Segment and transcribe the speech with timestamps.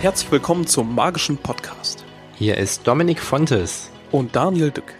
[0.00, 2.04] Herzlich willkommen zum magischen Podcast.
[2.36, 4.94] Hier ist Dominik Fontes und Daniel Dück.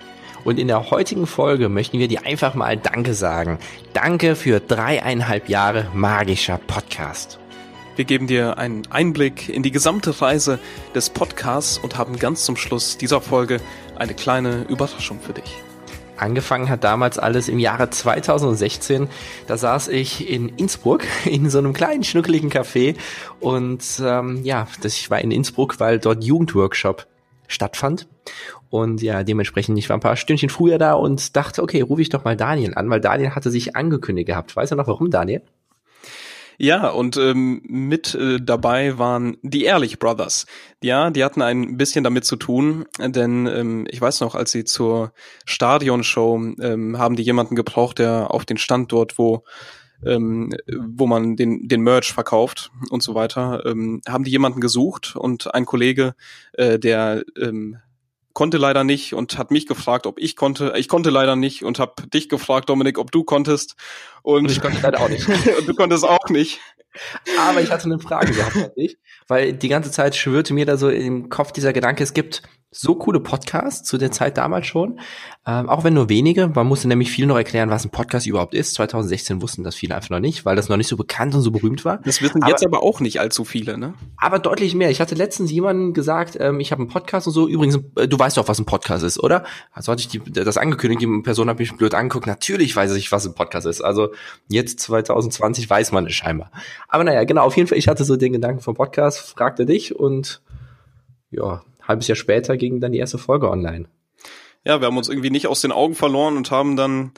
[0.45, 3.59] Und in der heutigen Folge möchten wir dir einfach mal Danke sagen.
[3.93, 7.39] Danke für dreieinhalb Jahre magischer Podcast.
[7.97, 10.59] Wir geben dir einen Einblick in die gesamte Reise
[10.95, 13.61] des Podcasts und haben ganz zum Schluss dieser Folge
[13.97, 15.63] eine kleine Überraschung für dich.
[16.19, 19.09] Angefangen hat damals alles im Jahre 2016.
[19.47, 22.97] Da saß ich in Innsbruck in so einem kleinen schnuckeligen Café
[23.41, 27.07] und ähm, ja, das, ich war in Innsbruck, weil dort Jugendworkshop
[27.47, 28.09] stattfand.
[28.71, 32.11] Und ja, dementsprechend, ich war ein paar Stündchen früher da und dachte, okay, rufe ich
[32.11, 34.55] doch mal Daniel an, weil Daniel hatte sich angekündigt gehabt.
[34.55, 35.43] Weißt du noch warum, Daniel?
[36.61, 40.45] Ja, und ähm, mit äh, dabei waren die Ehrlich Brothers.
[40.83, 44.65] Ja, die hatten ein bisschen damit zu tun, denn ähm, ich weiß noch, als sie
[44.65, 45.13] zur
[45.45, 49.45] Stadionshow ähm, haben die jemanden gebraucht, der auf den Stand dort, wo
[50.05, 55.17] ähm, wo man den, den Merch verkauft und so weiter, ähm, haben die jemanden gesucht
[55.17, 56.15] und ein Kollege,
[56.53, 57.79] äh, der ähm,
[58.39, 60.73] konnte leider nicht und hat mich gefragt, ob ich konnte.
[60.77, 63.75] Ich konnte leider nicht und habe dich gefragt, Dominik, ob du konntest.
[64.23, 65.27] Und, und ich konnte leider auch nicht.
[65.59, 66.61] und du konntest auch nicht.
[67.37, 68.71] Aber ich hatte eine Frage gehabt
[69.27, 72.97] weil die ganze Zeit schwirrte mir da so im Kopf dieser Gedanke, es gibt so
[72.97, 75.01] coole Podcasts zu der Zeit damals schon,
[75.47, 76.49] ähm, auch wenn nur wenige.
[76.49, 78.75] Man musste nämlich viel noch erklären, was ein Podcast überhaupt ist.
[78.75, 81.51] 2016 wussten das viele einfach noch nicht, weil das noch nicht so bekannt und so
[81.51, 81.99] berühmt war.
[82.05, 83.95] Das wissen aber, jetzt aber auch nicht allzu viele, ne?
[84.19, 84.91] Aber deutlich mehr.
[84.91, 87.49] Ich hatte letztens jemanden gesagt, ähm, ich habe einen Podcast und so.
[87.49, 89.45] Übrigens, äh, du weißt doch, was ein Podcast ist, oder?
[89.73, 92.27] Also hatte ich die, das angekündigt, die Person hat mich blöd angeguckt.
[92.27, 93.81] Natürlich weiß ich, was ein Podcast ist.
[93.81, 94.11] Also
[94.49, 96.51] jetzt 2020 weiß man es scheinbar.
[96.87, 99.97] Aber naja, genau, auf jeden Fall, ich hatte so den Gedanken vom Podcast, fragte dich
[99.97, 100.43] und
[101.31, 103.87] ja, halbes Jahr später ging dann die erste Folge online.
[104.65, 107.13] Ja, wir haben uns irgendwie nicht aus den Augen verloren und haben dann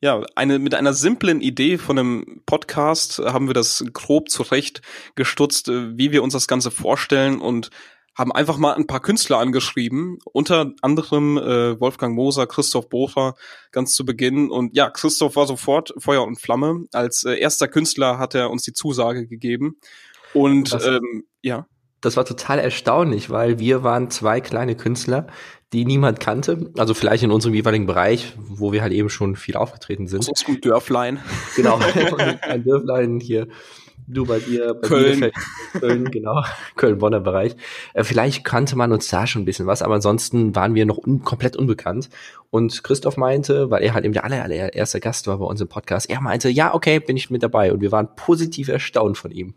[0.00, 4.82] ja, eine, mit einer simplen Idee von einem Podcast haben wir das grob zurecht
[5.14, 7.70] gestutzt, äh, wie wir uns das Ganze vorstellen und
[8.14, 13.34] haben einfach mal ein paar Künstler angeschrieben, unter anderem äh, Wolfgang Moser, Christoph Bofer
[13.72, 14.50] ganz zu Beginn.
[14.50, 16.84] Und ja, Christoph war sofort Feuer und Flamme.
[16.92, 19.78] Als äh, erster Künstler hat er uns die Zusage gegeben.
[20.32, 21.66] Und ähm, ja.
[22.04, 25.26] Das war total erstaunlich, weil wir waren zwei kleine Künstler,
[25.72, 26.70] die niemand kannte.
[26.76, 30.24] Also vielleicht in unserem jeweiligen Bereich, wo wir halt eben schon viel aufgetreten sind.
[30.24, 31.18] So ein Dörflein.
[31.56, 31.78] Genau,
[32.42, 33.48] ein Dörflein hier
[34.06, 35.04] Du bei dir, bei Köln.
[35.04, 35.34] Bielefeld,
[35.80, 36.42] Köln, genau,
[36.76, 37.56] Köln-Bonner Bereich.
[37.94, 40.98] Äh, vielleicht kannte man uns da schon ein bisschen was, aber ansonsten waren wir noch
[40.98, 42.10] un komplett unbekannt.
[42.50, 45.68] Und Christoph meinte, weil er halt eben der aller, allererste Gast war bei uns im
[45.68, 47.72] Podcast, er meinte, ja, okay, bin ich mit dabei.
[47.72, 49.54] Und wir waren positiv erstaunt von ihm.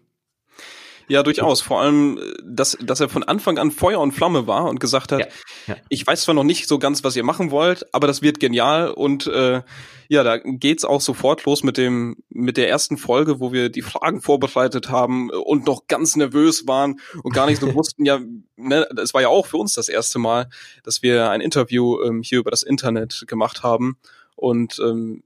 [1.10, 1.62] Ja, durchaus.
[1.62, 5.22] Vor allem, dass, dass er von Anfang an Feuer und Flamme war und gesagt hat,
[5.22, 5.28] ja,
[5.68, 5.76] ja.
[5.90, 8.92] ich weiß zwar noch nicht so ganz, was ihr machen wollt, aber das wird genial.
[8.92, 9.62] Und äh,
[10.10, 13.82] ja, da geht's auch sofort los mit dem, mit der ersten Folge, wo wir die
[13.82, 18.20] Fragen vorbereitet haben und noch ganz nervös waren und gar nicht so wussten, ja,
[18.58, 20.50] ne, es war ja auch für uns das erste Mal,
[20.84, 23.98] dass wir ein Interview ähm, hier über das Internet gemacht haben.
[24.36, 25.24] Und ähm,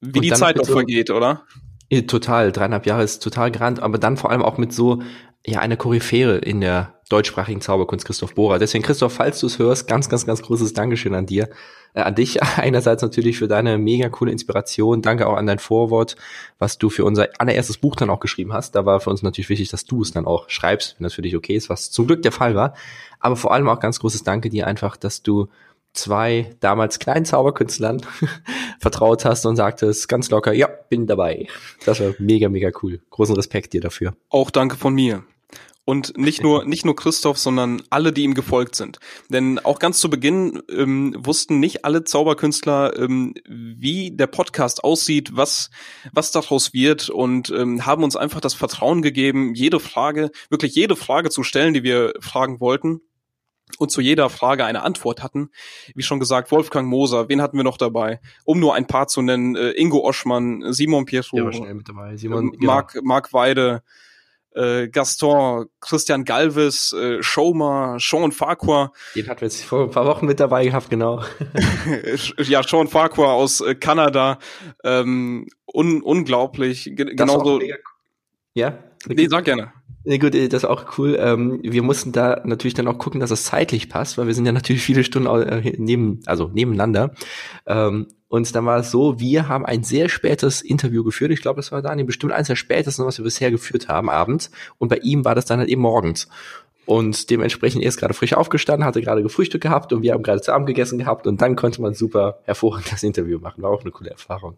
[0.00, 1.44] wie und die Zeit doch vergeht, oder?
[2.06, 5.02] Total, dreieinhalb Jahre ist total grand, aber dann vor allem auch mit so
[5.44, 8.58] ja einer Koryphäre in der deutschsprachigen Zauberkunst Christoph Bohrer.
[8.58, 11.50] Deswegen Christoph, falls du es hörst, ganz, ganz, ganz großes Dankeschön an dir,
[11.92, 15.02] äh, an dich einerseits natürlich für deine mega coole Inspiration.
[15.02, 16.16] Danke auch an dein Vorwort,
[16.58, 18.74] was du für unser allererstes Buch dann auch geschrieben hast.
[18.74, 21.22] Da war für uns natürlich wichtig, dass du es dann auch schreibst, wenn das für
[21.22, 22.74] dich okay ist, was zum Glück der Fall war.
[23.20, 25.48] Aber vor allem auch ganz großes Danke dir einfach, dass du
[25.92, 28.02] zwei damals kleinen Zauberkünstlern
[28.80, 31.46] vertraut hast und sagtest ganz locker, ja, bin dabei.
[31.84, 33.00] Das war mega, mega cool.
[33.10, 34.14] Großen Respekt dir dafür.
[34.30, 35.24] Auch danke von mir.
[35.84, 39.00] Und nicht nur, nicht nur Christoph, sondern alle, die ihm gefolgt sind.
[39.28, 45.36] Denn auch ganz zu Beginn ähm, wussten nicht alle Zauberkünstler, ähm, wie der Podcast aussieht,
[45.36, 45.70] was,
[46.12, 50.96] was daraus wird und ähm, haben uns einfach das Vertrauen gegeben, jede Frage, wirklich jede
[50.96, 53.00] Frage zu stellen, die wir fragen wollten
[53.78, 55.50] und zu jeder Frage eine Antwort hatten.
[55.94, 58.20] Wie schon gesagt, Wolfgang Moser, wen hatten wir noch dabei?
[58.44, 62.92] Um nur ein paar zu nennen, äh, Ingo Oschmann, Simon Pietro, äh, Simon, äh, Marc,
[62.92, 63.04] genau.
[63.06, 63.82] Marc Weide,
[64.54, 68.92] äh, Gaston, Christian Galvis, äh, Schoma, Sean Farquhar.
[69.14, 71.22] Den hatten wir jetzt vor ein paar Wochen mit dabei gehabt, genau.
[72.38, 74.38] ja, Sean Farquhar aus äh, Kanada.
[74.84, 76.90] Ähm, un unglaublich.
[76.94, 77.60] Ge genauso.
[78.54, 78.78] Ja?
[79.06, 79.72] Nee, sag gerne.
[80.04, 81.16] Nee, gut, äh, das ist auch cool.
[81.20, 84.46] Ähm, wir mussten da natürlich dann auch gucken, dass es zeitlich passt, weil wir sind
[84.46, 87.14] ja natürlich viele Stunden äh, neben, also nebeneinander.
[87.66, 91.30] Ähm, und dann war es so, wir haben ein sehr spätes Interview geführt.
[91.32, 94.50] Ich glaube, das war Daniel bestimmt eines der spätesten, was wir bisher geführt haben, abends.
[94.78, 96.28] Und bei ihm war das dann halt eben morgens.
[96.84, 100.40] Und dementsprechend, er ist gerade frisch aufgestanden, hatte gerade gefrühstückt gehabt und wir haben gerade
[100.40, 103.62] zu Abend gegessen gehabt und dann konnte man super hervorragend das Interview machen.
[103.62, 104.56] War auch eine coole Erfahrung.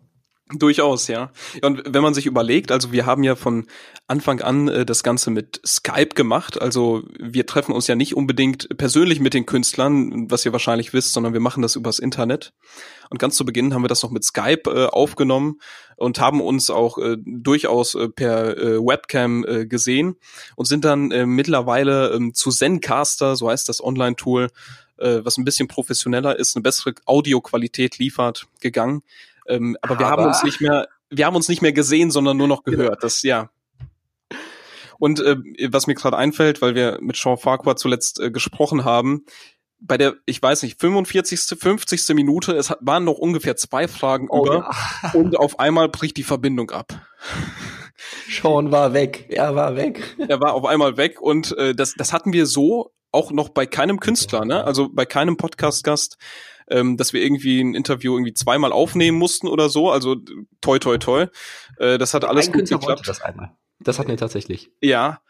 [0.52, 1.32] Durchaus, ja.
[1.62, 3.66] Und wenn man sich überlegt, also wir haben ja von
[4.06, 6.60] Anfang an äh, das Ganze mit Skype gemacht.
[6.60, 11.14] Also wir treffen uns ja nicht unbedingt persönlich mit den Künstlern, was ihr wahrscheinlich wisst,
[11.14, 12.52] sondern wir machen das übers Internet.
[13.08, 15.60] Und ganz zu Beginn haben wir das noch mit Skype äh, aufgenommen
[15.96, 20.16] und haben uns auch äh, durchaus äh, per äh, Webcam äh, gesehen
[20.56, 24.48] und sind dann äh, mittlerweile äh, zu Zencaster, so heißt das Online-Tool,
[24.98, 29.02] äh, was ein bisschen professioneller ist, eine bessere Audioqualität liefert, gegangen
[29.46, 32.36] ähm, aber, aber wir haben uns nicht mehr, wir haben uns nicht mehr gesehen, sondern
[32.36, 32.78] nur noch genau.
[32.78, 33.02] gehört.
[33.02, 33.50] Das ja.
[34.98, 35.36] Und äh,
[35.70, 39.24] was mir gerade einfällt, weil wir mit Sean Farquhar zuletzt äh, gesprochen haben,
[39.78, 42.14] bei der, ich weiß nicht, 45., 50.
[42.14, 44.70] Minute, es waren noch ungefähr zwei Fragen oh, über
[45.02, 45.10] ja.
[45.14, 46.94] und auf einmal bricht die Verbindung ab.
[48.28, 50.16] Sean war weg, er war weg.
[50.18, 53.66] Er war auf einmal weg und äh, das, das hatten wir so auch noch bei
[53.66, 54.64] keinem Künstler, ne?
[54.64, 56.18] Also bei keinem Podcast-Gast
[56.68, 59.90] ähm, dass wir irgendwie ein Interview irgendwie zweimal aufnehmen mussten oder so.
[59.90, 60.16] Also
[60.60, 61.26] toi toi toi.
[61.78, 63.06] Äh, das hat alles ein gut geklappt.
[63.06, 63.52] das einmal.
[63.80, 64.70] Das hatten wir tatsächlich.
[64.80, 65.20] Ja.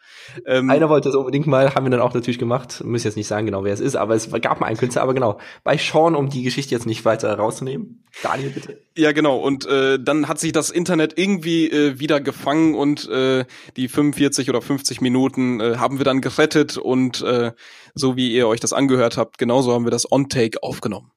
[0.45, 2.83] Ähm, Einer wollte das unbedingt mal, haben wir dann auch natürlich gemacht.
[2.83, 5.13] Müssen jetzt nicht sagen genau, wer es ist, aber es gab mal einen Künstler, aber
[5.13, 5.39] genau.
[5.63, 8.03] Bei Sean, um die Geschichte jetzt nicht weiter rauszunehmen.
[8.23, 8.81] Daniel, bitte.
[8.95, 9.37] Ja, genau.
[9.37, 13.45] Und äh, dann hat sich das Internet irgendwie äh, wieder gefangen und äh,
[13.77, 17.51] die 45 oder 50 Minuten äh, haben wir dann gerettet und äh,
[17.93, 21.11] so wie ihr euch das angehört habt, genauso haben wir das On-Take aufgenommen.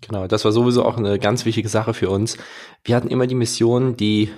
[0.00, 2.36] Genau, das war sowieso auch eine ganz wichtige Sache für uns.
[2.84, 4.30] Wir hatten immer die Mission, die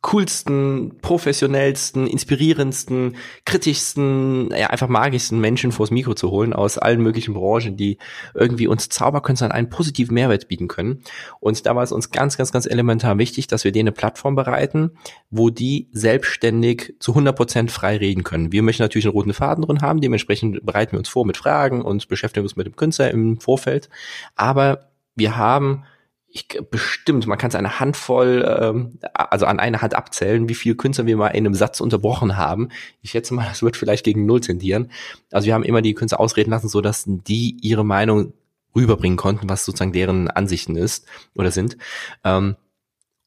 [0.00, 7.34] coolsten, professionellsten, inspirierendsten, kritischsten, ja, einfach magischsten Menschen vors Mikro zu holen aus allen möglichen
[7.34, 7.98] Branchen, die
[8.32, 11.02] irgendwie uns Zauberkünstlern einen positiven Mehrwert bieten können.
[11.40, 14.36] Und da war es uns ganz, ganz, ganz elementar wichtig, dass wir denen eine Plattform
[14.36, 14.92] bereiten,
[15.30, 18.52] wo die selbstständig zu 100 Prozent frei reden können.
[18.52, 21.82] Wir möchten natürlich einen roten Faden drin haben, dementsprechend bereiten wir uns vor mit Fragen
[21.82, 23.88] und beschäftigen uns mit dem Künstler im Vorfeld.
[24.36, 24.88] Aber
[25.18, 25.84] wir haben
[26.30, 30.74] ich, bestimmt, man kann es eine Handvoll, ähm, also an einer Hand abzählen, wie viele
[30.74, 32.68] Künstler wir mal in einem Satz unterbrochen haben.
[33.00, 34.90] Ich schätze mal, das wird vielleicht gegen Null tendieren.
[35.32, 38.34] Also wir haben immer die Künstler ausreden lassen, so dass die ihre Meinung
[38.76, 41.78] rüberbringen konnten, was sozusagen deren Ansichten ist oder sind.
[42.24, 42.56] Ähm,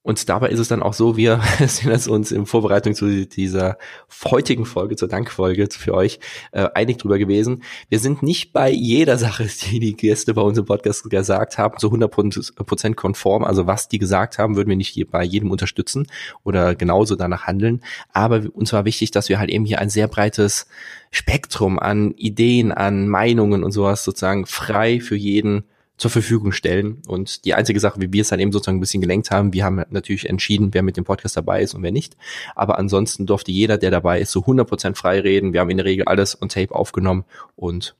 [0.03, 3.77] und dabei ist es dann auch so, wir sind es uns in Vorbereitung zu dieser
[4.25, 6.19] heutigen Folge, zur Dankfolge für euch,
[6.51, 7.63] äh, einig drüber gewesen.
[7.89, 11.77] Wir sind nicht bei jeder Sache, die die Gäste bei uns im Podcast gesagt haben,
[11.77, 13.44] zu 100% konform.
[13.44, 16.07] Also was die gesagt haben, würden wir nicht bei jedem unterstützen
[16.44, 17.81] oder genauso danach handeln.
[18.12, 20.65] Aber uns war wichtig, dass wir halt eben hier ein sehr breites
[21.12, 25.63] Spektrum an Ideen, an Meinungen und sowas sozusagen frei für jeden
[26.01, 27.03] zur Verfügung stellen.
[27.07, 29.63] Und die einzige Sache, wie wir es dann eben sozusagen ein bisschen gelenkt haben, wir
[29.63, 32.18] haben natürlich entschieden, wer mit dem Podcast dabei ist und wer nicht.
[32.56, 35.53] Aber ansonsten durfte jeder, der dabei ist, so 100% frei reden.
[35.53, 37.24] Wir haben in der Regel alles on Tape aufgenommen
[37.56, 37.95] und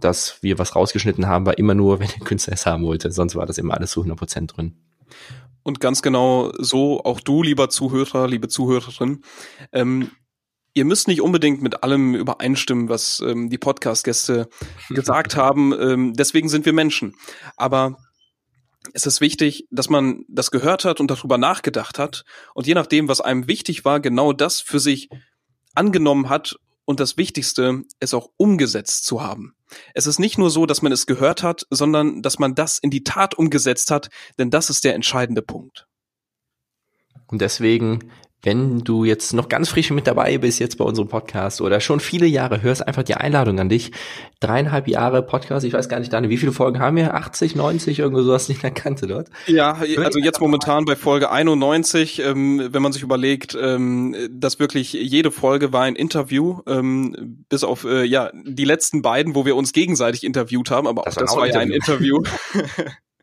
[0.00, 3.12] dass wir was rausgeschnitten haben, war immer nur, wenn der Künstler es haben wollte.
[3.12, 4.72] Sonst war das immer alles zu 100% drin.
[5.62, 9.20] Und ganz genau so, auch du, lieber Zuhörer, liebe Zuhörerin,
[9.72, 10.10] ähm,
[10.74, 14.48] ihr müsst nicht unbedingt mit allem übereinstimmen, was ähm, die Podcast-Gäste
[14.90, 15.72] gesagt haben.
[15.72, 17.14] Ähm, deswegen sind wir Menschen.
[17.56, 17.96] Aber
[18.92, 22.24] es ist wichtig, dass man das gehört hat und darüber nachgedacht hat
[22.54, 25.08] und je nachdem, was einem wichtig war, genau das für sich
[25.74, 29.54] angenommen hat und das Wichtigste, es auch umgesetzt zu haben.
[29.94, 32.90] Es ist nicht nur so, dass man es gehört hat, sondern dass man das in
[32.90, 35.86] die Tat umgesetzt hat, denn das ist der entscheidende Punkt.
[37.26, 38.10] Und deswegen
[38.44, 42.00] wenn du jetzt noch ganz frisch mit dabei bist jetzt bei unserem Podcast oder schon
[42.00, 43.92] viele Jahre hörst, einfach die Einladung an dich.
[44.40, 47.14] Dreieinhalb Jahre Podcast, ich weiß gar nicht, Daniel, wie viele Folgen haben wir?
[47.14, 49.28] 80, 90, irgendwo sowas nicht erkannte dort?
[49.46, 54.92] Ja, also jetzt momentan bei Folge 91, ähm, wenn man sich überlegt, ähm, dass wirklich
[54.92, 59.56] jede Folge war ein Interview, ähm, bis auf äh, ja die letzten beiden, wo wir
[59.56, 62.22] uns gegenseitig interviewt haben, aber das auch das war ja ein Interview.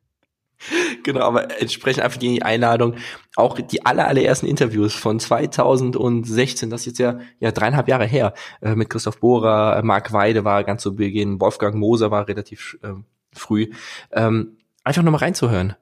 [1.03, 2.95] genau, aber entsprechend einfach die Einladung.
[3.35, 8.33] Auch die aller, allerersten Interviews von 2016, das ist jetzt ja, ja dreieinhalb Jahre her,
[8.61, 12.77] äh, mit Christoph Bohrer, äh, Marc Weide war ganz zu Beginn, Wolfgang Moser war relativ
[12.83, 12.93] äh,
[13.33, 13.69] früh.
[14.11, 15.75] Ähm, einfach nochmal reinzuhören.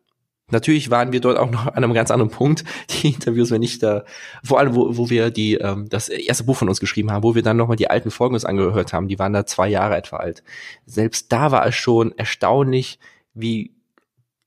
[0.51, 2.63] Natürlich waren wir dort auch noch an einem ganz anderen Punkt.
[2.89, 4.03] Die Interviews, wenn nicht da,
[4.43, 7.35] vor allem, wo, wo wir die, ähm, das erste Buch von uns geschrieben haben, wo
[7.35, 10.17] wir dann nochmal die alten Folgen uns angehört haben, die waren da zwei Jahre etwa
[10.17, 10.43] alt.
[10.85, 12.99] Selbst da war es schon erstaunlich,
[13.33, 13.75] wie,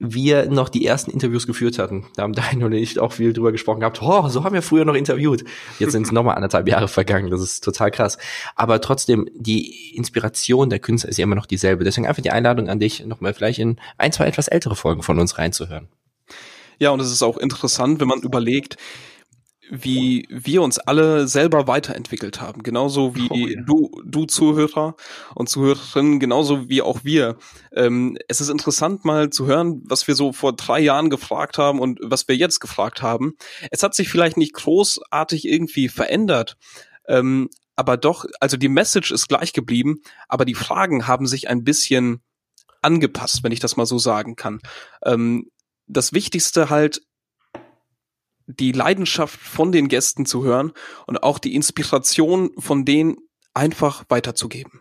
[0.05, 2.07] wir noch die ersten Interviews geführt hatten.
[2.17, 4.03] Da haben Daniel und ich auch viel drüber gesprochen gehabt.
[4.03, 5.45] Oh, so haben wir früher noch interviewt.
[5.79, 7.31] Jetzt sind es nochmal anderthalb Jahre vergangen.
[7.31, 8.19] Das ist total krass.
[8.57, 11.85] Aber trotzdem, die Inspiration der Künstler ist ja immer noch dieselbe.
[11.85, 15.19] Deswegen einfach die Einladung an dich, nochmal vielleicht in ein, zwei etwas ältere Folgen von
[15.19, 15.89] uns reinzuhören.
[16.79, 18.77] Ja, und es ist auch interessant, wenn man überlegt,
[19.71, 22.63] wie wir uns alle selber weiterentwickelt haben.
[22.63, 23.61] Genauso wie oh, ja.
[23.63, 24.97] du, du Zuhörer
[25.35, 27.37] und Zuhörerinnen, genauso wie auch wir.
[27.73, 31.79] Ähm, es ist interessant mal zu hören, was wir so vor drei Jahren gefragt haben
[31.79, 33.35] und was wir jetzt gefragt haben.
[33.71, 36.57] Es hat sich vielleicht nicht großartig irgendwie verändert.
[37.07, 41.65] Ähm, aber doch, also die Message ist gleich geblieben, aber die Fragen haben sich ein
[41.65, 42.23] bisschen
[42.83, 44.61] angepasst, wenn ich das mal so sagen kann.
[45.05, 45.51] Ähm,
[45.87, 47.03] das Wichtigste halt
[48.47, 50.73] die Leidenschaft von den Gästen zu hören
[51.07, 53.17] und auch die Inspiration von denen
[53.55, 54.81] einfach weiterzugeben.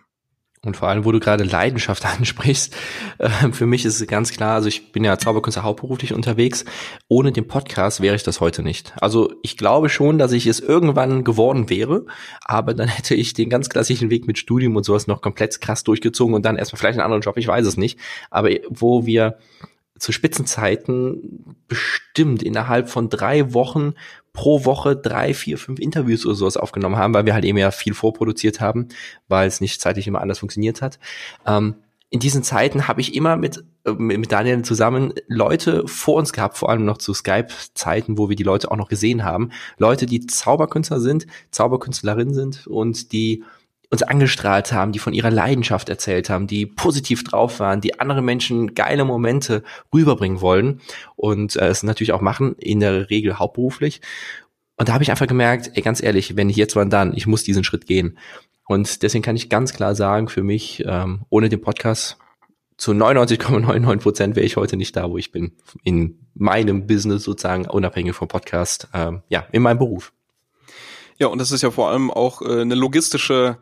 [0.63, 2.75] Und vor allem, wo du gerade Leidenschaft ansprichst,
[3.17, 6.65] äh, für mich ist es ganz klar, also ich bin ja Zauberkünstler hauptberuflich unterwegs.
[7.07, 8.93] Ohne den Podcast wäre ich das heute nicht.
[9.01, 12.05] Also ich glaube schon, dass ich es irgendwann geworden wäre,
[12.45, 15.83] aber dann hätte ich den ganz klassischen Weg mit Studium und sowas noch komplett krass
[15.83, 17.97] durchgezogen und dann erstmal vielleicht einen anderen Job, ich weiß es nicht.
[18.29, 19.39] Aber wo wir
[20.01, 23.93] zu Spitzenzeiten bestimmt innerhalb von drei Wochen
[24.33, 27.69] pro Woche drei, vier, fünf Interviews oder sowas aufgenommen haben, weil wir halt eben ja
[27.69, 28.87] viel vorproduziert haben,
[29.27, 30.97] weil es nicht zeitlich immer anders funktioniert hat.
[31.45, 31.75] Ähm,
[32.09, 36.57] in diesen Zeiten habe ich immer mit, äh, mit Daniel zusammen Leute vor uns gehabt,
[36.57, 39.51] vor allem noch zu Skype-Zeiten, wo wir die Leute auch noch gesehen haben.
[39.77, 43.43] Leute, die Zauberkünstler sind, Zauberkünstlerinnen sind und die
[43.91, 48.21] uns angestrahlt haben, die von ihrer Leidenschaft erzählt haben, die positiv drauf waren, die andere
[48.21, 50.79] Menschen geile Momente rüberbringen wollen
[51.17, 54.01] und äh, es natürlich auch machen, in der Regel hauptberuflich.
[54.77, 57.27] Und da habe ich einfach gemerkt, ey, ganz ehrlich, wenn ich jetzt wann dann, ich
[57.27, 58.17] muss diesen Schritt gehen.
[58.65, 62.17] Und deswegen kann ich ganz klar sagen, für mich, ähm, ohne den Podcast
[62.77, 65.51] zu 99,99 Prozent wäre ich heute nicht da, wo ich bin.
[65.83, 70.13] In meinem Business sozusagen, unabhängig vom Podcast, ähm, ja, in meinem Beruf.
[71.19, 73.57] Ja, und das ist ja vor allem auch äh, eine logistische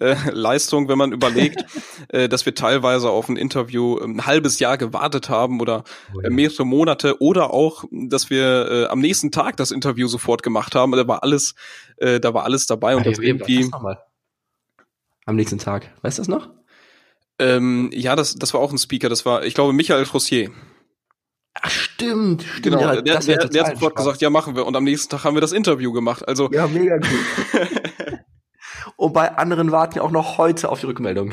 [0.00, 1.64] äh, Leistung, wenn man überlegt,
[2.08, 6.20] äh, dass wir teilweise auf ein Interview ähm, ein halbes Jahr gewartet haben oder oh
[6.20, 10.74] äh, mehrere Monate oder auch, dass wir äh, am nächsten Tag das Interview sofort gemacht
[10.74, 10.92] haben.
[10.92, 11.54] Da war alles,
[11.96, 13.70] äh, da war alles dabei und das irgendwie.
[15.26, 16.48] Am nächsten Tag, weißt du das noch?
[17.38, 19.08] Ähm, ja, das, das war auch ein Speaker.
[19.08, 20.50] Das war, ich glaube, Michael Rossier.
[21.60, 22.62] Ach, stimmt, stimmt.
[22.62, 24.64] Genau, ja, der, der, der hat sofort gesagt, ja, machen wir.
[24.66, 26.26] Und am nächsten Tag haben wir das Interview gemacht.
[26.26, 26.50] Also.
[26.52, 27.08] Ja, mega gut.
[28.98, 31.32] Und bei anderen warten wir auch noch heute auf die Rückmeldung.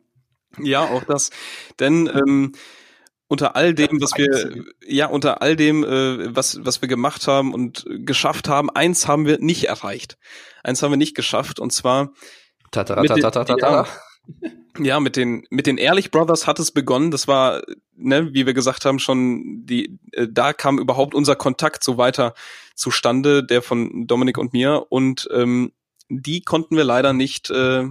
[0.58, 1.30] ja, auch das.
[1.80, 2.52] Denn ähm,
[3.28, 7.54] unter all dem, was wir, ja, unter all dem, äh, was, was wir gemacht haben
[7.54, 10.18] und geschafft haben, eins haben wir nicht erreicht.
[10.62, 12.12] Eins haben wir nicht geschafft, und zwar.
[12.72, 13.88] Tatara, tatara, tatara.
[14.78, 17.10] Ja, mit den mit den Ehrlich Brothers hat es begonnen.
[17.10, 17.62] Das war,
[17.96, 19.98] ne, wie wir gesagt haben, schon die.
[20.12, 22.34] Äh, da kam überhaupt unser Kontakt so weiter
[22.74, 24.84] zustande, der von Dominik und mir.
[24.90, 25.72] Und ähm,
[26.08, 27.50] die konnten wir leider nicht.
[27.50, 27.84] Äh,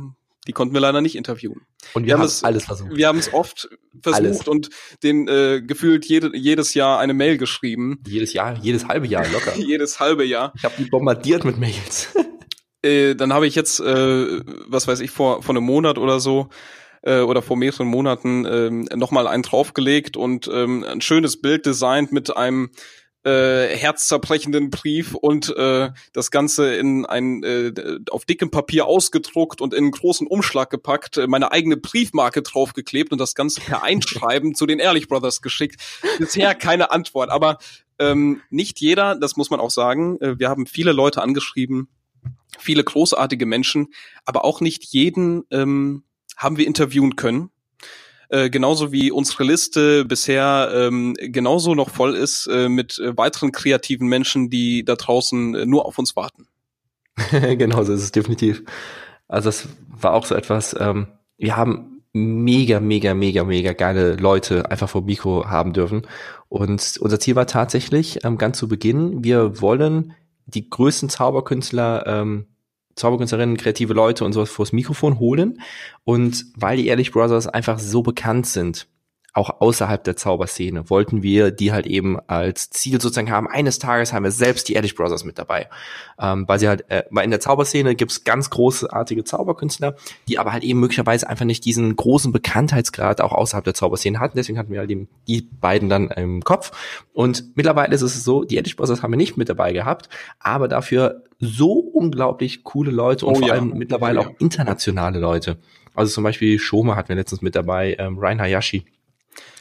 [0.47, 1.67] die konnten wir leider nicht interviewen.
[1.93, 2.95] Und wir, wir haben es alles versucht.
[2.95, 3.69] Wir haben es oft
[4.01, 4.47] versucht alles.
[4.47, 4.69] und
[5.03, 8.01] den äh, gefühlt jede, jedes Jahr eine Mail geschrieben.
[8.07, 9.55] Jedes Jahr, jedes halbe Jahr locker.
[9.57, 10.53] jedes halbe Jahr.
[10.55, 12.09] Ich habe die bombardiert mit Mails.
[12.83, 16.49] Äh, dann habe ich jetzt, äh, was weiß ich, vor, vor einem Monat oder so
[17.01, 22.11] äh, oder vor mehreren Monaten äh, nochmal einen draufgelegt und ähm, ein schönes Bild designt
[22.11, 22.69] mit einem
[23.27, 27.73] äh, herzzerbrechenden Brief und äh, das Ganze in ein äh,
[28.09, 33.11] auf dickem Papier ausgedruckt und in einen großen Umschlag gepackt, äh, meine eigene Briefmarke draufgeklebt
[33.11, 35.81] und das Ganze per Einschreiben zu den Ehrlich Brothers geschickt.
[36.19, 37.57] Bisher keine Antwort, aber
[37.99, 40.21] ähm, nicht jeder, das muss man auch sagen.
[40.21, 41.89] Äh, wir haben viele Leute angeschrieben,
[42.57, 43.87] viele großartige Menschen,
[44.23, 46.03] aber auch nicht jeden ähm,
[46.37, 47.49] haben wir interviewen können.
[48.29, 53.51] Äh, genauso wie unsere Liste bisher ähm, genauso noch voll ist äh, mit äh, weiteren
[53.51, 56.47] kreativen Menschen, die da draußen äh, nur auf uns warten.
[57.31, 58.63] genau, so ist es definitiv.
[59.27, 61.07] Also das war auch so etwas, ähm,
[61.37, 66.07] wir haben mega, mega, mega, mega geile Leute einfach vor Mikro haben dürfen.
[66.49, 70.13] Und unser Ziel war tatsächlich, ähm, ganz zu Beginn, wir wollen
[70.45, 72.47] die größten Zauberkünstler, ähm,
[72.97, 75.61] Zauberkünstlerinnen, kreative Leute und sowas vors Mikrofon holen.
[76.03, 78.87] Und weil die Ehrlich Brothers einfach so bekannt sind,
[79.37, 83.47] auch außerhalb der Zauberszene, wollten wir die halt eben als Ziel sozusagen haben.
[83.47, 85.69] Eines Tages haben wir selbst die Ehrlich Brothers mit dabei.
[86.19, 89.95] Ähm, weil sie halt, äh, weil in der Zauberszene gibt's ganz großartige Zauberkünstler,
[90.27, 94.37] die aber halt eben möglicherweise einfach nicht diesen großen Bekanntheitsgrad auch außerhalb der Zauberszene hatten.
[94.37, 96.71] Deswegen hatten wir halt eben die beiden dann im Kopf.
[97.13, 100.67] Und mittlerweile ist es so, die Ehrlich Brothers haben wir nicht mit dabei gehabt, aber
[100.67, 103.53] dafür so unglaublich coole Leute und oh, vor ja.
[103.53, 104.29] allem mittlerweile oh, ja.
[104.29, 105.57] auch internationale Leute.
[105.93, 108.85] Also zum Beispiel Shoma hatten wir letztens mit dabei, ähm, Ryan Hayashi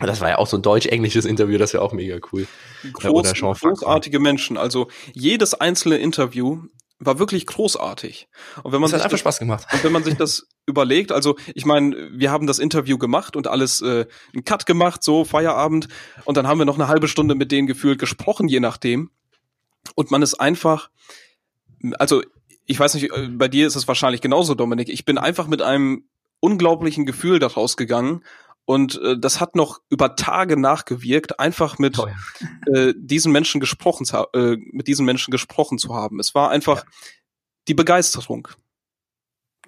[0.01, 2.47] das war ja auch so ein deutsch-englisches Interview, das wäre auch mega cool.
[2.93, 4.57] Groß, großartige Menschen.
[4.57, 6.63] Also jedes einzelne Interview
[6.99, 8.29] war wirklich großartig.
[8.63, 9.67] Und wenn man das hat einfach das, Spaß gemacht.
[9.73, 13.47] Und wenn man sich das überlegt, also ich meine, wir haben das Interview gemacht und
[13.47, 15.89] alles äh, einen Cut gemacht, so Feierabend,
[16.25, 19.11] und dann haben wir noch eine halbe Stunde mit denen gefühlt gesprochen, je nachdem.
[19.95, 20.91] Und man ist einfach,
[21.99, 22.23] also
[22.65, 24.89] ich weiß nicht, äh, bei dir ist es wahrscheinlich genauso, Dominik.
[24.89, 26.05] Ich bin einfach mit einem
[26.41, 28.23] unglaublichen Gefühl daraus gegangen
[28.67, 31.99] und äh, das hat noch über Tage nachgewirkt, einfach mit
[32.67, 36.19] äh, diesen Menschen gesprochen zu, äh, mit diesen Menschen gesprochen zu haben.
[36.19, 36.91] Es war einfach ja.
[37.69, 38.49] die Begeisterung.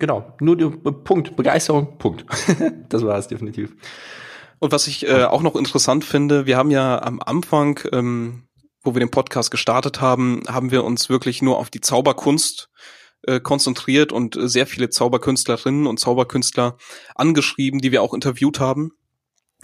[0.01, 2.27] Genau, nur der Punkt, Begeisterung, Punkt.
[2.89, 3.75] das war es definitiv.
[4.59, 8.49] Und was ich äh, auch noch interessant finde, wir haben ja am Anfang, ähm,
[8.83, 12.69] wo wir den Podcast gestartet haben, haben wir uns wirklich nur auf die Zauberkunst
[13.23, 16.77] äh, konzentriert und äh, sehr viele Zauberkünstlerinnen und Zauberkünstler
[17.15, 18.93] angeschrieben, die wir auch interviewt haben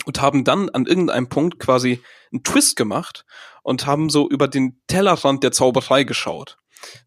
[0.07, 3.25] und haben dann an irgendeinem Punkt quasi einen Twist gemacht
[3.63, 6.59] und haben so über den Tellerrand der Zauberei geschaut.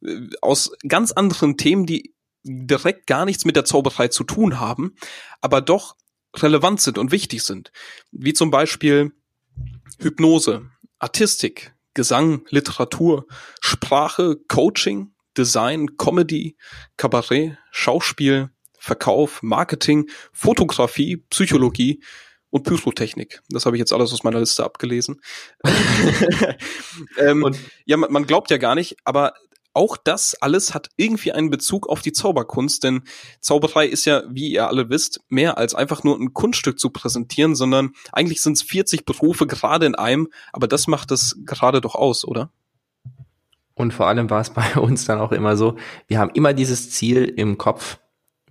[0.01, 2.13] Äh, aus ganz anderen Themen, die
[2.43, 4.95] direkt gar nichts mit der Zauberei zu tun haben,
[5.41, 5.95] aber doch
[6.35, 7.71] relevant sind und wichtig sind.
[8.11, 9.11] Wie zum Beispiel
[9.99, 13.25] Hypnose, Artistik, Gesang, Literatur,
[13.59, 16.57] Sprache, Coaching, Design, Comedy,
[16.97, 22.01] Kabarett, Schauspiel, Verkauf, Marketing, Fotografie, Psychologie
[22.49, 23.41] und Pyrotechnik.
[23.49, 25.21] Das habe ich jetzt alles aus meiner Liste abgelesen.
[27.17, 29.33] ähm, und ja, man, man, glaubt ja gar nicht, aber
[29.73, 33.03] auch das alles hat irgendwie einen Bezug auf die Zauberkunst, denn
[33.41, 37.53] Zauberei ist ja, wie ihr alle wisst, mehr als einfach nur ein Kunststück zu präsentieren,
[37.53, 41.93] sondern eigentlich sind es 40 Berufe gerade in einem, aber das macht es gerade doch
[41.93, 42.51] aus, oder?
[43.77, 45.75] Und vor allem war es bei uns dann auch immer so,
[46.07, 47.99] wir haben immer dieses Ziel im Kopf,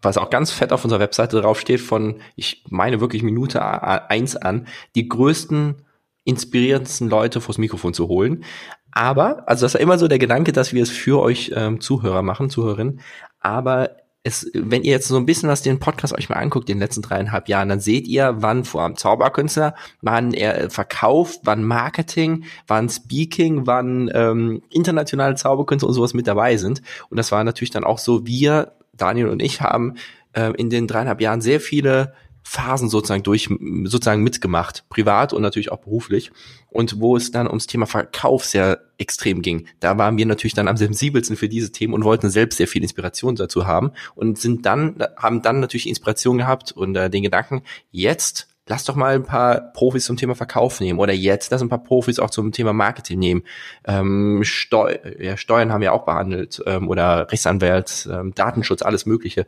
[0.01, 4.69] was auch ganz fett auf unserer Webseite draufsteht, von, ich meine wirklich Minute eins an,
[4.95, 5.83] die größten,
[6.25, 8.45] inspirierendsten Leute vors Mikrofon zu holen.
[8.93, 12.23] Aber, also das war immer so der Gedanke, dass wir es für euch ähm, Zuhörer
[12.23, 13.01] machen, Zuhörerinnen.
[13.41, 13.91] Aber
[14.27, 16.83] es, wenn ihr jetzt so ein bisschen was den Podcast euch mal anguckt, in den
[16.83, 22.45] letzten dreieinhalb Jahren, dann seht ihr, wann vor allem Zauberkünstler, wann er verkauft, wann Marketing,
[22.67, 26.83] wann Speaking, wann ähm, internationale Zauberkünstler und sowas mit dabei sind.
[27.09, 29.95] Und das war natürlich dann auch so, wir, Daniel und ich, haben
[30.33, 32.13] äh, in den dreieinhalb Jahren sehr viele
[32.49, 33.49] Phasen sozusagen durch,
[33.85, 36.31] sozusagen mitgemacht, privat und natürlich auch beruflich.
[36.69, 40.69] Und wo es dann ums Thema Verkauf sehr extrem ging, da waren wir natürlich dann
[40.69, 44.65] am sensibelsten für diese Themen und wollten selbst sehr viel Inspiration dazu haben und sind
[44.65, 49.25] dann, haben dann natürlich Inspiration gehabt und äh, den Gedanken, jetzt lass doch mal ein
[49.25, 52.73] paar Profis zum Thema Verkauf nehmen oder jetzt lass ein paar Profis auch zum Thema
[52.73, 53.43] Marketing nehmen.
[53.85, 59.47] Ähm, Steu ja, Steuern haben wir auch behandelt ähm, oder Rechtsanwalt, ähm, Datenschutz, alles Mögliche.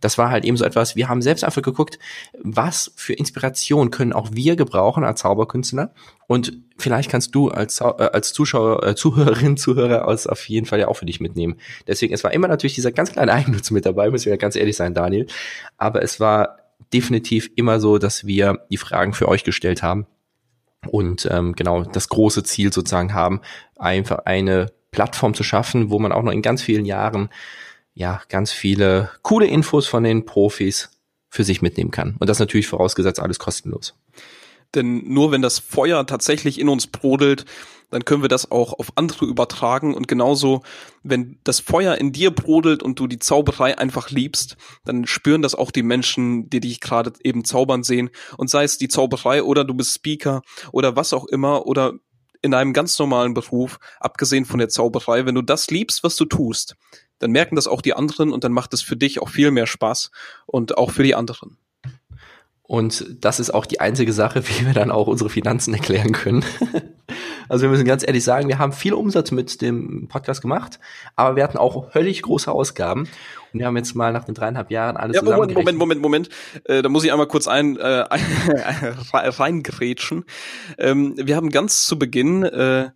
[0.00, 1.98] Das war halt eben so etwas, wir haben selbst einfach geguckt,
[2.42, 5.92] was für Inspiration können auch wir gebrauchen als Zauberkünstler
[6.26, 10.80] und vielleicht kannst du als, äh, als Zuschauer, äh, Zuhörerin, Zuhörer aus auf jeden Fall
[10.80, 11.56] ja auch für dich mitnehmen.
[11.86, 14.76] Deswegen, es war immer natürlich dieser ganz kleine Eigennutz mit dabei, müssen wir ganz ehrlich
[14.76, 15.26] sein, Daniel.
[15.76, 16.56] Aber es war
[16.92, 20.06] definitiv immer so, dass wir die Fragen für euch gestellt haben
[20.88, 23.40] und ähm, genau das große Ziel sozusagen haben,
[23.76, 27.28] einfach eine Plattform zu schaffen, wo man auch noch in ganz vielen Jahren
[27.94, 30.90] ja ganz viele coole Infos von den Profis
[31.28, 32.16] für sich mitnehmen kann.
[32.18, 33.94] Und das natürlich vorausgesetzt alles kostenlos.
[34.74, 37.44] Denn nur wenn das Feuer tatsächlich in uns brodelt,
[37.90, 39.94] dann können wir das auch auf andere übertragen.
[39.94, 40.62] Und genauso,
[41.02, 45.56] wenn das Feuer in dir brodelt und du die Zauberei einfach liebst, dann spüren das
[45.56, 48.10] auch die Menschen, die dich gerade eben zaubern sehen.
[48.36, 51.94] Und sei es die Zauberei oder du bist Speaker oder was auch immer oder
[52.42, 56.24] in einem ganz normalen Beruf, abgesehen von der Zauberei, wenn du das liebst, was du
[56.24, 56.76] tust,
[57.20, 59.66] dann merken das auch die anderen und dann macht es für dich auch viel mehr
[59.66, 60.10] Spaß
[60.46, 61.56] und auch für die anderen.
[62.70, 66.44] Und das ist auch die einzige Sache, wie wir dann auch unsere Finanzen erklären können.
[67.48, 70.78] also wir müssen ganz ehrlich sagen, wir haben viel Umsatz mit dem Podcast gemacht,
[71.16, 73.08] aber wir hatten auch höllisch große Ausgaben.
[73.52, 76.28] Und wir haben jetzt mal nach den dreieinhalb Jahren alles ja, Moment, Moment, Moment, Moment.
[76.62, 78.04] Äh, da muss ich einmal kurz ein, äh,
[79.12, 80.24] reingrätschen.
[80.78, 82.90] Ähm, wir haben ganz zu Beginn äh,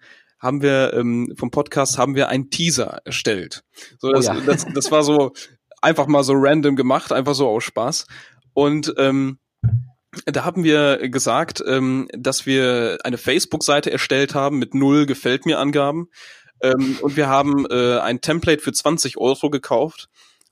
[0.45, 3.65] haben wir ähm, vom Podcast haben wir einen Teaser erstellt.
[3.99, 4.41] So, das, oh ja.
[4.41, 5.33] das, das war so
[5.81, 8.07] einfach mal so random gemacht, einfach so aus Spaß.
[8.53, 9.39] Und ähm,
[10.27, 15.59] da haben wir gesagt, ähm, dass wir eine Facebook-Seite erstellt haben mit null gefällt mir
[15.59, 16.09] Angaben.
[16.63, 20.09] Ähm, und wir haben äh, ein Template für 20 Euro gekauft.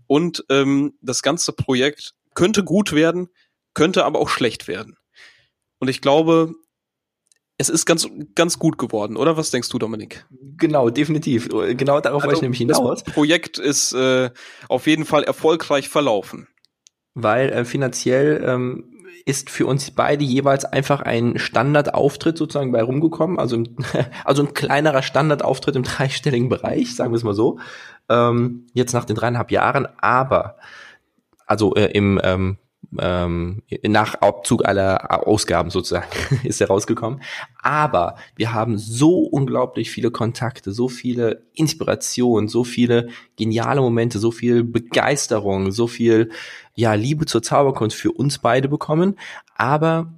[0.07, 3.29] Und ähm, das ganze Projekt könnte gut werden,
[3.75, 4.97] könnte aber auch schlecht werden.
[5.79, 6.55] Und ich glaube,
[7.63, 9.37] es ist ganz, ganz gut geworden, oder?
[9.37, 10.27] Was denkst du, Dominik?
[10.57, 11.49] Genau, definitiv.
[11.49, 13.05] Genau darauf also, wollte ich nämlich hinaus.
[13.05, 14.31] Das Projekt ist äh,
[14.69, 16.49] auf jeden Fall erfolgreich verlaufen.
[17.15, 18.93] Weil äh, finanziell ähm,
[19.27, 23.63] ist für uns beide jeweils einfach ein Standardauftritt sozusagen bei rumgekommen, also,
[24.25, 27.61] also ein kleinerer Standardauftritt im dreistelligen Bereich, sagen wir es mal so,
[28.09, 30.57] ähm, jetzt nach den dreieinhalb Jahren, aber
[31.47, 32.57] also äh, im ähm,
[32.99, 36.07] ähm, nach Abzug aller Ausgaben sozusagen
[36.45, 37.23] ist er rausgekommen.
[37.63, 44.31] Aber wir haben so unglaublich viele Kontakte, so viele Inspirationen, so viele geniale Momente, so
[44.31, 46.31] viel Begeisterung, so viel
[46.75, 49.19] ja Liebe zur Zauberkunst für uns beide bekommen.
[49.57, 50.13] Aber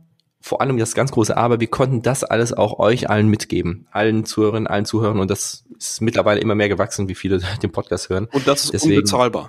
[0.44, 4.26] vor allem das ganz große Aber, wir konnten das alles auch euch allen mitgeben, allen
[4.26, 8.28] Zuhörern, allen Zuhörern und das ist mittlerweile immer mehr gewachsen, wie viele den Podcast hören.
[8.30, 9.48] Und das ist Deswegen, unbezahlbar.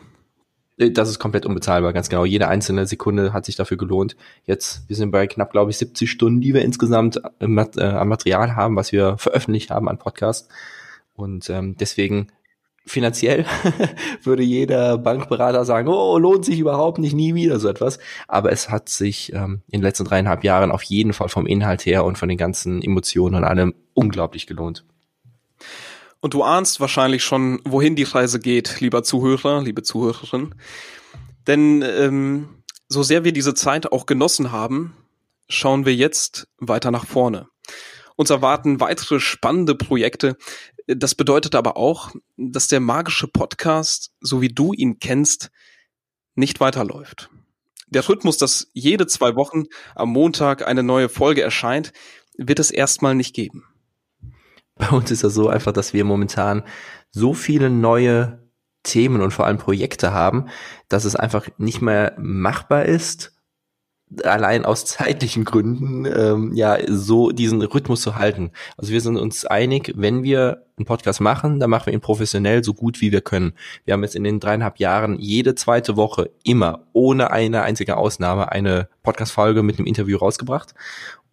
[0.78, 2.26] Äh, das ist komplett unbezahlbar, ganz genau.
[2.26, 4.16] Jede einzelne Sekunde hat sich dafür gelohnt.
[4.46, 8.56] Jetzt, wir sind bei knapp, glaube ich, 70 Stunden, die wir insgesamt äh, an Material
[8.56, 10.50] haben, was wir veröffentlicht haben an Podcast.
[11.16, 12.28] Und ähm, deswegen
[12.86, 13.46] finanziell
[14.24, 18.00] würde jeder Bankberater sagen, oh, lohnt sich überhaupt nicht, nie wieder so etwas.
[18.28, 21.86] Aber es hat sich ähm, in den letzten dreieinhalb Jahren auf jeden Fall vom Inhalt
[21.86, 24.86] her und von den ganzen Emotionen und allem unglaublich gelohnt.
[26.26, 30.56] Und du ahnst wahrscheinlich schon, wohin die Reise geht, lieber Zuhörer, liebe Zuhörerin.
[31.46, 34.98] Denn ähm, so sehr wir diese Zeit auch genossen haben,
[35.50, 37.48] schauen wir jetzt weiter nach vorne.
[38.16, 40.36] Uns erwarten weitere spannende Projekte.
[40.88, 45.52] Das bedeutet aber auch, dass der magische Podcast, so wie du ihn kennst,
[46.34, 47.30] nicht weiterläuft.
[47.90, 51.94] Der Rhythmus, dass jede zwei Wochen am Montag eine neue Folge erscheint,
[52.36, 53.75] wird es erstmal nicht geben.
[54.76, 56.64] Bei uns ist das so einfach, dass wir momentan
[57.12, 58.46] so viele neue
[58.84, 60.48] Themen und vor allem Projekte haben,
[60.90, 63.34] dass es einfach nicht mehr machbar ist,
[64.24, 68.52] allein aus zeitlichen Gründen ähm, ja so diesen Rhythmus zu halten.
[68.78, 72.64] Also wir sind uns einig, wenn wir einen Podcast machen, dann machen wir ihn professionell
[72.64, 73.54] so gut wie wir können.
[73.86, 78.52] Wir haben jetzt in den dreieinhalb Jahren jede zweite Woche immer ohne eine einzige Ausnahme
[78.52, 80.74] eine Podcast-Folge mit einem Interview rausgebracht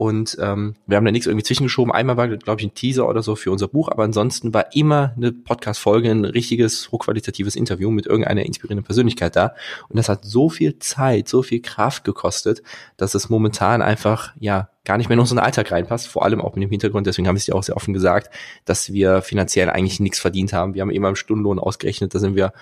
[0.02, 1.92] und ähm, wir haben da nichts irgendwie zwischengeschoben.
[1.92, 5.12] Einmal war, glaube ich, ein Teaser oder so für unser Buch, aber ansonsten war immer
[5.16, 9.54] eine Podcast-Folge, ein richtiges, hochqualitatives Interview mit irgendeiner inspirierenden Persönlichkeit da.
[9.88, 12.64] Und das hat so viel Zeit, so viel Kraft gekostet,
[12.96, 16.54] dass es momentan einfach, ja, gar nicht mehr in unseren Alltag reinpasst, vor allem auch
[16.54, 19.70] mit dem Hintergrund, deswegen habe ich es dir auch sehr offen gesagt, dass wir finanziell
[19.70, 20.74] eigentlich nichts verdient haben.
[20.74, 22.52] Wir haben immer im Stundenlohn ausgerechnet, da sind wir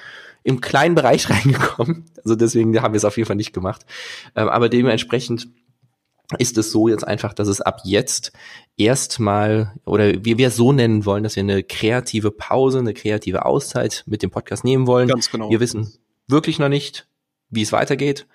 [0.42, 2.04] im kleinen Bereich reingekommen.
[2.18, 3.86] Also deswegen haben wir es auf jeden Fall nicht gemacht.
[4.36, 5.48] Ähm, aber dementsprechend
[6.38, 8.32] ist es so jetzt einfach, dass es ab jetzt
[8.76, 13.44] erstmal oder wie wir es so nennen wollen, dass wir eine kreative Pause, eine kreative
[13.44, 15.08] Auszeit mit dem Podcast nehmen wollen.
[15.08, 15.50] Ganz genau.
[15.50, 15.92] Wir wissen
[16.28, 17.08] wirklich noch nicht,
[17.48, 18.26] wie es weitergeht.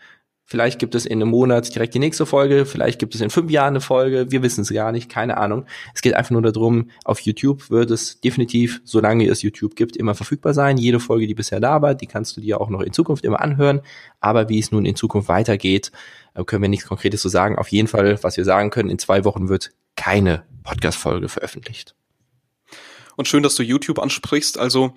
[0.48, 3.50] Vielleicht gibt es in einem Monat direkt die nächste Folge, vielleicht gibt es in fünf
[3.50, 5.66] Jahren eine Folge, wir wissen es gar nicht, keine Ahnung.
[5.96, 10.14] Es geht einfach nur darum, auf YouTube wird es definitiv, solange es YouTube gibt, immer
[10.14, 10.78] verfügbar sein.
[10.78, 13.42] Jede Folge, die bisher da war, die kannst du dir auch noch in Zukunft immer
[13.42, 13.82] anhören.
[14.20, 15.92] Aber wie es nun in Zukunft weitergeht,
[16.36, 17.58] äh, können wir nichts Konkretes zu so sagen.
[17.58, 21.96] Auf jeden Fall, was wir sagen können, in zwei Wochen wird keine Podcast-Folge veröffentlicht.
[23.16, 24.60] Und schön, dass du YouTube ansprichst.
[24.60, 24.94] Also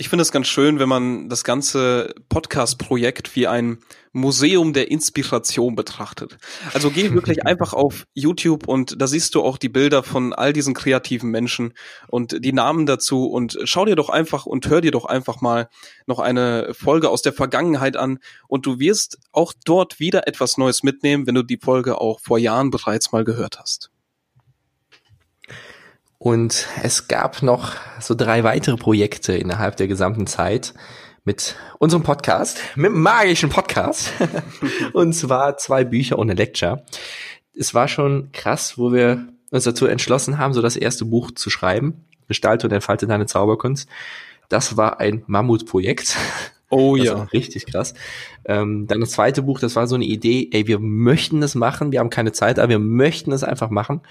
[0.00, 3.78] ich finde es ganz schön, wenn man das ganze Podcast-Projekt wie ein
[4.12, 6.38] Museum der Inspiration betrachtet.
[6.72, 10.52] Also geh wirklich einfach auf YouTube und da siehst du auch die Bilder von all
[10.52, 11.74] diesen kreativen Menschen
[12.06, 15.68] und die Namen dazu und schau dir doch einfach und hör dir doch einfach mal
[16.06, 20.84] noch eine Folge aus der Vergangenheit an und du wirst auch dort wieder etwas Neues
[20.84, 23.90] mitnehmen, wenn du die Folge auch vor Jahren bereits mal gehört hast.
[26.18, 30.74] Und es gab noch so drei weitere Projekte innerhalb der gesamten Zeit
[31.24, 34.12] mit unserem Podcast, mit dem magischen Podcast.
[34.92, 36.84] und zwar zwei Bücher und eine Lecture.
[37.54, 41.50] Es war schon krass, wo wir uns dazu entschlossen haben, so das erste Buch zu
[41.50, 42.04] schreiben.
[42.26, 43.88] Gestalte und entfalte deine Zauberkunst.
[44.48, 46.16] Das war ein Mammutprojekt.
[46.70, 47.22] Oh das ja.
[47.32, 47.94] richtig krass.
[48.44, 51.92] Ähm, dann das zweite Buch, das war so eine Idee, ey, wir möchten es machen,
[51.92, 54.02] wir haben keine Zeit, aber wir möchten es einfach machen.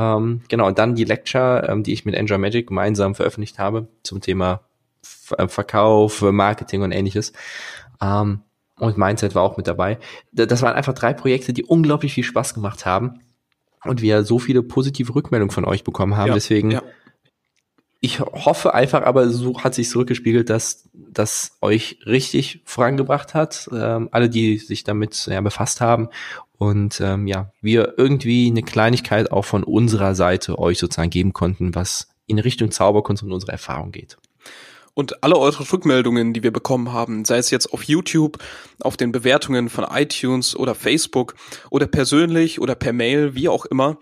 [0.00, 3.88] Ähm, genau, und dann die Lecture, ähm, die ich mit Enjoy Magic gemeinsam veröffentlicht habe
[4.02, 4.62] zum Thema
[5.02, 7.32] Ver äh, Verkauf, Marketing und ähnliches.
[8.00, 8.40] Ähm,
[8.78, 9.98] und Mindset war auch mit dabei.
[10.32, 13.20] Das waren einfach drei Projekte, die unglaublich viel Spaß gemacht haben
[13.84, 16.28] und wir so viele positive Rückmeldungen von euch bekommen haben.
[16.28, 16.82] Ja, Deswegen, ja.
[18.00, 23.68] ich hoffe einfach, aber so hat sich zurückgespiegelt, dass das euch richtig vorangebracht hat.
[23.70, 26.08] Ähm, alle, die sich damit ja, befasst haben
[26.60, 31.74] und ähm, ja, wir irgendwie eine Kleinigkeit auch von unserer Seite euch sozusagen geben konnten,
[31.74, 34.18] was in Richtung Zauberkunst und unsere Erfahrung geht.
[34.92, 38.36] Und alle eure Rückmeldungen, die wir bekommen haben, sei es jetzt auf YouTube,
[38.80, 41.34] auf den Bewertungen von iTunes oder Facebook
[41.70, 43.96] oder persönlich oder per Mail, wie auch immer,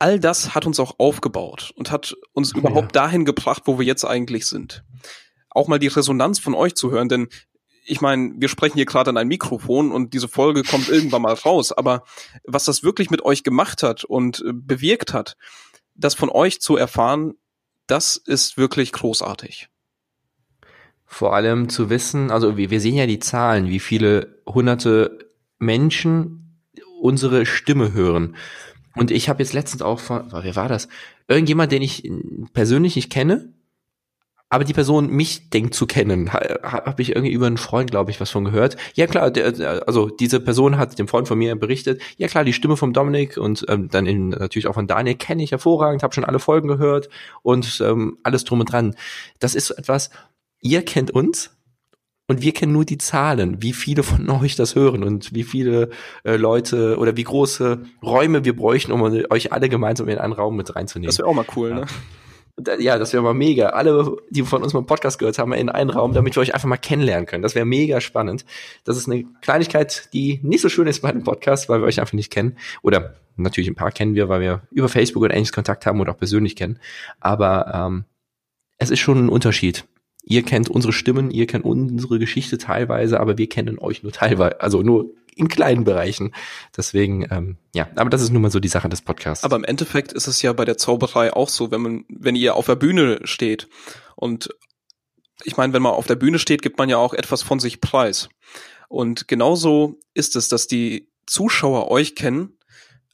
[0.00, 3.02] all das hat uns auch aufgebaut und hat uns oh, überhaupt ja.
[3.02, 4.82] dahin gebracht, wo wir jetzt eigentlich sind.
[5.48, 7.28] Auch mal die Resonanz von euch zu hören, denn
[7.88, 11.34] ich meine, wir sprechen hier gerade an ein Mikrofon und diese Folge kommt irgendwann mal
[11.34, 12.04] raus, aber
[12.44, 15.36] was das wirklich mit euch gemacht hat und äh, bewirkt hat,
[15.94, 17.34] das von euch zu erfahren,
[17.86, 19.68] das ist wirklich großartig.
[21.06, 26.62] Vor allem zu wissen, also wir, wir sehen ja die Zahlen, wie viele hunderte Menschen
[27.00, 28.36] unsere Stimme hören.
[28.94, 30.88] Und ich habe jetzt letztens auch von, wer war das?
[31.26, 32.10] Irgendjemand, den ich
[32.52, 33.54] persönlich nicht kenne,
[34.50, 36.40] aber die Person mich denkt zu kennen, ha,
[36.84, 38.76] habe ich irgendwie über einen Freund, glaube ich, was von gehört.
[38.94, 42.00] Ja klar, der, also diese Person hat dem Freund von mir berichtet.
[42.16, 45.42] Ja klar, die Stimme von Dominik und ähm, dann in, natürlich auch von Daniel kenne
[45.42, 47.08] ich hervorragend, habe schon alle Folgen gehört
[47.42, 48.94] und ähm, alles drum und dran.
[49.38, 50.10] Das ist so etwas.
[50.60, 51.50] Ihr kennt uns,
[52.30, 55.88] und wir kennen nur die Zahlen, wie viele von euch das hören und wie viele
[56.24, 60.54] äh, Leute oder wie große Räume wir bräuchten, um euch alle gemeinsam in einen Raum
[60.56, 61.08] mit reinzunehmen.
[61.08, 61.74] Das wäre auch mal cool, ja.
[61.76, 61.86] ne?
[62.78, 63.70] Ja, das wäre mal mega.
[63.70, 66.68] Alle, die von uns mal Podcast gehört haben, in einen Raum, damit wir euch einfach
[66.68, 67.42] mal kennenlernen können.
[67.42, 68.44] Das wäre mega spannend.
[68.84, 72.00] Das ist eine Kleinigkeit, die nicht so schön ist bei einem Podcast, weil wir euch
[72.00, 72.56] einfach nicht kennen.
[72.82, 76.12] Oder natürlich ein paar kennen wir, weil wir über Facebook oder ähnliches Kontakt haben oder
[76.12, 76.80] auch persönlich kennen.
[77.20, 78.04] Aber ähm,
[78.78, 79.84] es ist schon ein Unterschied.
[80.30, 84.60] Ihr kennt unsere Stimmen, ihr kennt unsere Geschichte teilweise, aber wir kennen euch nur teilweise,
[84.60, 86.34] also nur in kleinen Bereichen.
[86.76, 89.44] Deswegen, ähm, ja, aber das ist nun mal so die Sache des Podcasts.
[89.44, 92.56] Aber im Endeffekt ist es ja bei der Zauberei auch so, wenn man, wenn ihr
[92.56, 93.68] auf der Bühne steht
[94.16, 94.50] und
[95.44, 97.80] ich meine, wenn man auf der Bühne steht, gibt man ja auch etwas von sich
[97.80, 98.28] preis.
[98.88, 102.57] Und genauso ist es, dass die Zuschauer euch kennen,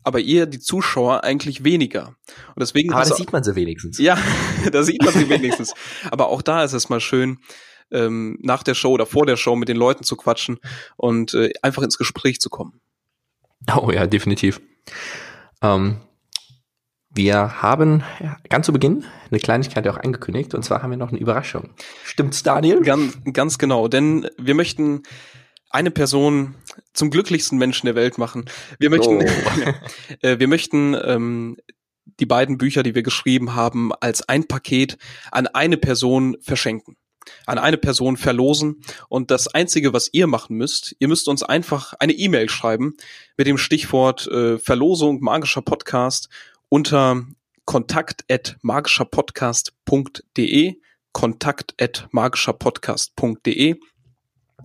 [0.04, 2.14] aber ihr, die Zuschauer, eigentlich weniger.
[2.54, 3.98] Und deswegen aber da sieht man sie wenigstens.
[3.98, 4.16] Ja,
[4.72, 5.74] da sieht man sie wenigstens.
[6.10, 7.38] Aber auch da ist es mal schön,
[7.90, 10.58] ähm, nach der Show oder vor der Show mit den Leuten zu quatschen
[10.96, 12.80] und äh, einfach ins Gespräch zu kommen.
[13.76, 14.60] Oh ja, definitiv.
[15.62, 16.00] Ähm,
[17.10, 18.02] wir haben
[18.48, 21.70] ganz zu Beginn eine Kleinigkeit auch angekündigt und zwar haben wir noch eine Überraschung.
[22.04, 22.80] Stimmt's, Daniel?
[22.82, 25.02] Ganz, ganz genau, denn wir möchten
[25.74, 26.54] eine Person
[26.92, 28.44] zum glücklichsten Menschen der Welt machen.
[28.78, 29.66] Wir möchten, oh.
[30.22, 31.56] äh, wir möchten ähm,
[32.20, 34.98] die beiden Bücher, die wir geschrieben haben, als ein Paket
[35.30, 36.96] an eine Person verschenken
[37.46, 38.82] an eine Person verlosen.
[39.08, 42.98] Und das Einzige, was ihr machen müsst, ihr müsst uns einfach eine E-Mail schreiben
[43.38, 46.28] mit dem Stichwort äh, Verlosung magischer Podcast
[46.68, 47.24] unter
[47.64, 48.58] kontakt at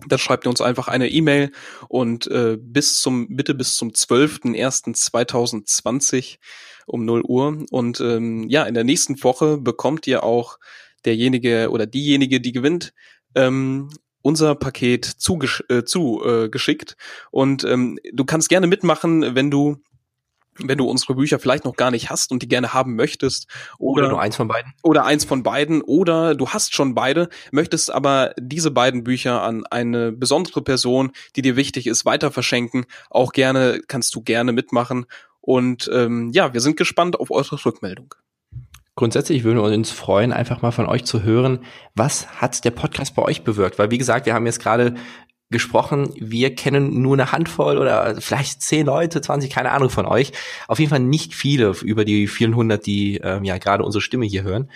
[0.00, 1.52] magischerpodcast.de da schreibt ihr uns einfach eine E-Mail
[1.88, 6.38] und äh, bis zum, bitte bis zum 12.01.2020
[6.86, 7.64] um 0 Uhr.
[7.70, 10.58] Und ähm, ja, in der nächsten Woche bekommt ihr auch
[11.04, 12.94] derjenige oder diejenige, die gewinnt,
[13.34, 13.90] ähm,
[14.22, 16.96] unser Paket zugesch äh, zu äh, geschickt.
[17.30, 19.76] Und ähm, du kannst gerne mitmachen, wenn du
[20.64, 23.46] wenn du unsere Bücher vielleicht noch gar nicht hast und die gerne haben möchtest.
[23.78, 24.72] Oder, oder nur eins von beiden.
[24.82, 25.82] Oder eins von beiden.
[25.82, 31.42] Oder du hast schon beide, möchtest aber diese beiden Bücher an eine besondere Person, die
[31.42, 32.86] dir wichtig ist, weiter verschenken.
[33.10, 35.06] Auch gerne, kannst du gerne mitmachen.
[35.40, 38.14] Und ähm, ja, wir sind gespannt auf eure Rückmeldung.
[38.96, 41.60] Grundsätzlich würden wir uns freuen, einfach mal von euch zu hören,
[41.94, 43.78] was hat der Podcast bei euch bewirkt?
[43.78, 44.94] Weil wie gesagt, wir haben jetzt gerade
[45.50, 50.32] gesprochen, wir kennen nur eine Handvoll oder vielleicht zehn Leute, 20, keine Ahnung von euch.
[50.68, 54.26] Auf jeden Fall nicht viele über die vielen hundert, die ähm, ja gerade unsere Stimme
[54.26, 54.68] hier hören.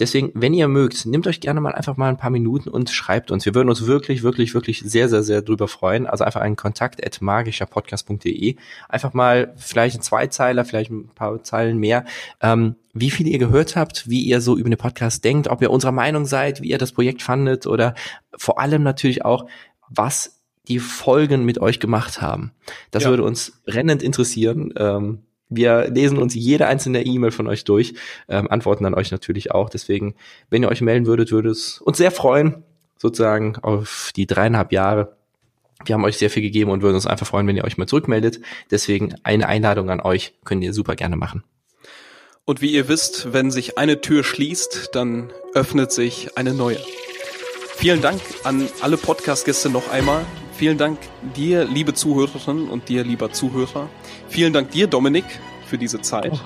[0.00, 3.32] Deswegen, wenn ihr mögt, nehmt euch gerne mal einfach mal ein paar Minuten und schreibt
[3.32, 3.44] uns.
[3.46, 6.06] Wir würden uns wirklich, wirklich, wirklich sehr, sehr, sehr drüber freuen.
[6.06, 8.54] Also einfach einen Kontakt at magischerpodcast.de.
[8.88, 12.04] Einfach mal vielleicht ein Zweizeiler, vielleicht ein paar Zeilen mehr.
[12.40, 15.70] Ähm, wie viel ihr gehört habt, wie ihr so über den Podcast denkt, ob ihr
[15.70, 17.94] unserer Meinung seid, wie ihr das Projekt fandet oder
[18.36, 19.46] vor allem natürlich auch,
[19.88, 22.52] was die Folgen mit euch gemacht haben.
[22.90, 23.10] Das ja.
[23.10, 24.72] würde uns brennend interessieren.
[24.76, 27.94] Ähm, wir lesen uns jede einzelne E-Mail von euch durch,
[28.28, 29.70] ähm, antworten dann euch natürlich auch.
[29.70, 30.14] Deswegen,
[30.50, 32.64] wenn ihr euch melden würdet, würde es uns sehr freuen,
[32.98, 35.16] sozusagen auf die dreieinhalb Jahre.
[35.86, 37.86] Wir haben euch sehr viel gegeben und würden uns einfach freuen, wenn ihr euch mal
[37.86, 38.40] zurückmeldet.
[38.70, 41.44] Deswegen eine Einladung an euch könnt ihr super gerne machen.
[42.44, 46.78] Und wie ihr wisst, wenn sich eine Tür schließt, dann öffnet sich eine neue.
[47.78, 50.26] Vielen Dank an alle Podcast-Gäste noch einmal.
[50.52, 50.98] Vielen Dank
[51.36, 53.88] dir, liebe Zuhörerinnen und dir, lieber Zuhörer.
[54.28, 55.24] Vielen Dank dir, Dominik,
[55.64, 56.32] für diese Zeit.
[56.32, 56.40] Oh.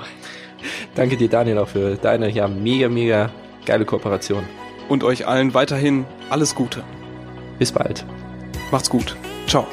[0.94, 3.30] Danke dir, Daniel, auch für deine ja mega, mega
[3.64, 4.44] geile Kooperation.
[4.90, 6.84] Und euch allen weiterhin alles Gute.
[7.58, 8.04] Bis bald.
[8.70, 9.16] Macht's gut.
[9.46, 9.66] Ciao.